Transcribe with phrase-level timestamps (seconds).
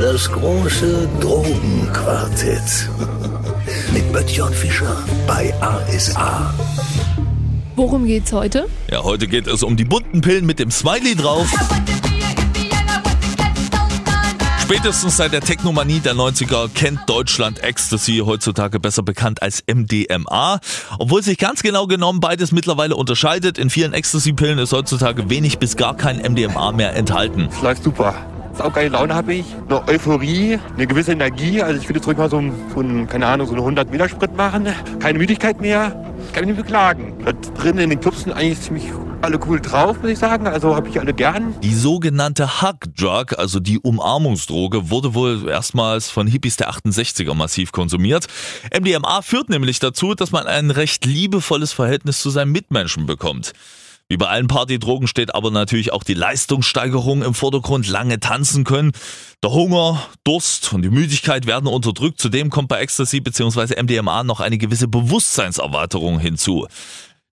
[0.00, 2.88] Das große Drogenquartett.
[3.92, 6.54] Mit Böttcher Fischer bei ASA.
[7.76, 8.66] Worum geht's heute?
[8.90, 11.46] Ja, heute geht es um die bunten Pillen mit dem Smiley drauf.
[14.62, 20.60] Spätestens seit der Technomanie der 90er kennt Deutschland Ecstasy, heutzutage besser bekannt als MDMA.
[20.98, 23.58] Obwohl sich ganz genau genommen beides mittlerweile unterscheidet.
[23.58, 27.50] In vielen Ecstasy-Pillen ist heutzutage wenig bis gar kein MDMA mehr enthalten.
[27.62, 28.14] Läuft super.
[28.60, 31.62] Saugeile Laune habe ich, eine Euphorie, eine gewisse Energie.
[31.62, 32.42] Also ich würde zurück mal so,
[32.74, 34.68] so einen, keine Ahnung, so einen 100 Meter Sprit machen.
[34.98, 36.04] Keine Müdigkeit mehr.
[36.26, 37.14] Ich kann mich nicht beklagen.
[37.24, 38.84] Da drinnen in den Clubs sind eigentlich ziemlich
[39.22, 40.46] alle cool drauf, muss ich sagen.
[40.46, 41.54] Also habe ich alle gern.
[41.62, 47.72] Die sogenannte Hug Drug, also die Umarmungsdroge, wurde wohl erstmals von Hippies der 68er massiv
[47.72, 48.26] konsumiert.
[48.78, 53.54] MDMA führt nämlich dazu, dass man ein recht liebevolles Verhältnis zu seinen Mitmenschen bekommt.
[54.10, 58.90] Wie bei allen Partydrogen steht aber natürlich auch die Leistungssteigerung im Vordergrund, lange tanzen können.
[59.40, 62.20] Der Hunger, Durst und die Müdigkeit werden unterdrückt.
[62.20, 63.80] Zudem kommt bei Ecstasy bzw.
[63.80, 66.66] MDMA noch eine gewisse Bewusstseinserweiterung hinzu.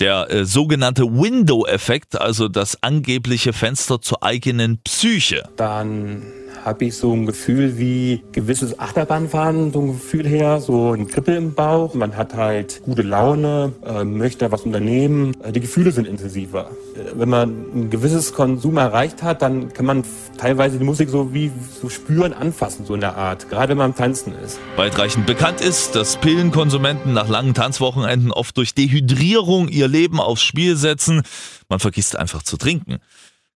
[0.00, 5.42] Der äh, sogenannte Window-Effekt, also das angebliche Fenster zur eigenen Psyche.
[5.58, 6.22] Dann
[6.64, 11.36] habe ich so ein Gefühl wie gewisses Achterbahnfahren, so ein Gefühl her, so ein Kribbel
[11.36, 11.94] im Bauch.
[11.94, 15.36] Man hat halt gute Laune, äh, möchte was unternehmen.
[15.42, 16.70] Äh, die Gefühle sind intensiver.
[16.94, 20.04] Äh, wenn man ein gewisses Konsum erreicht hat, dann kann man
[20.38, 23.48] teilweise die Musik so wie so spüren, anfassen, so in der Art.
[23.48, 24.58] Gerade wenn man am Tanzen ist.
[24.76, 30.76] Weitreichend bekannt ist, dass Pillenkonsumenten nach langen Tanzwochenenden oft durch Dehydrierung ihr Leben aufs Spiel
[30.76, 31.22] setzen.
[31.68, 32.98] Man vergisst einfach zu trinken.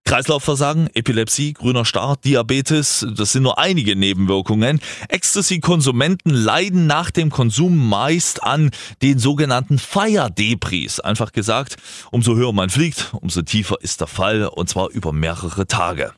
[0.07, 4.79] Kreislaufversagen, Epilepsie, grüner Star, Diabetes, das sind nur einige Nebenwirkungen.
[5.09, 8.71] Ecstasy-Konsumenten leiden nach dem Konsum meist an
[9.03, 11.01] den sogenannten Feierdepris.
[11.01, 11.75] Einfach gesagt,
[12.13, 16.13] umso höher man fliegt, umso tiefer ist der Fall und zwar über mehrere Tage.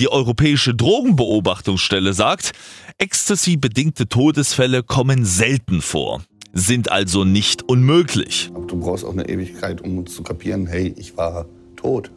[0.00, 2.50] Die Europäische Drogenbeobachtungsstelle sagt,
[2.98, 8.50] Ecstasy-bedingte Todesfälle kommen selten vor, sind also nicht unmöglich.
[8.66, 11.46] Du brauchst auch eine Ewigkeit, um zu kapieren, hey, ich war
[11.76, 12.10] tot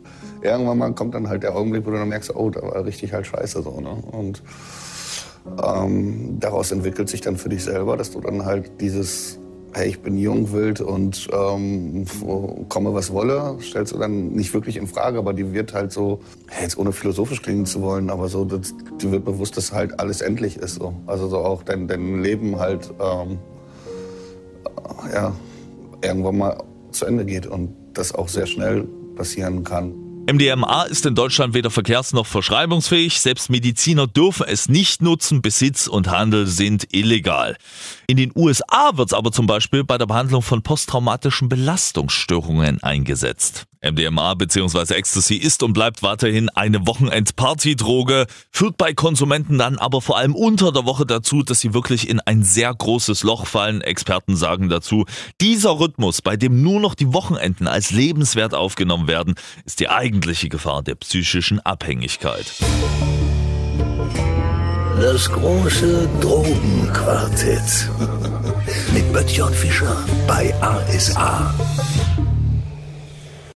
[0.46, 3.14] irgendwann mal kommt dann halt der Augenblick, wo du dann merkst, oh, da war richtig
[3.14, 3.80] halt scheiße so.
[3.80, 3.96] Ne?
[4.12, 4.42] Und
[5.64, 9.40] ähm, daraus entwickelt sich dann für dich selber, dass du dann halt dieses,
[9.74, 12.06] hey, ich bin jung, wild und ähm,
[12.70, 16.22] komme was wolle, stellst du dann nicht wirklich in Frage, aber die wird halt so,
[16.48, 20.00] hey, jetzt ohne philosophisch klingen zu wollen, aber so, das, die wird bewusst, dass halt
[20.00, 20.76] alles endlich ist.
[20.76, 20.94] So.
[21.06, 23.38] Also so auch dein, dein Leben halt, ähm,
[25.14, 25.34] ja,
[26.02, 26.58] irgendwann mal
[26.92, 30.05] zu Ende geht und das auch sehr schnell passieren kann.
[30.28, 33.22] MDMA ist in Deutschland weder verkehrs- noch verschreibungsfähig.
[33.22, 35.44] Selbst Mediziner dürfen es nicht nutzen.
[35.44, 37.58] Besitz und Handel sind illegal.
[38.08, 43.66] In den USA wird es aber zum Beispiel bei der Behandlung von posttraumatischen Belastungsstörungen eingesetzt.
[43.86, 44.94] MDMA bzw.
[44.94, 50.72] Ecstasy ist und bleibt weiterhin eine Wochenend-Party-Droge, führt bei Konsumenten dann aber vor allem unter
[50.72, 53.82] der Woche dazu, dass sie wirklich in ein sehr großes Loch fallen.
[53.82, 55.06] Experten sagen dazu,
[55.42, 59.36] dieser Rhythmus, bei dem nur noch die Wochenenden als lebenswert aufgenommen werden,
[59.66, 62.52] ist die eigentliche Gefahr der psychischen Abhängigkeit.
[65.00, 67.90] Das große Drogenquartett
[68.94, 71.54] mit Böttcher Fischer bei ASA.